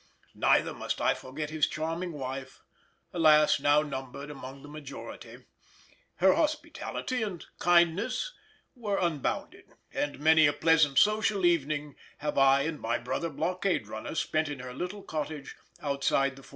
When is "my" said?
12.81-12.97